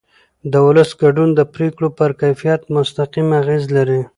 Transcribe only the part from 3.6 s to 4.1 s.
لري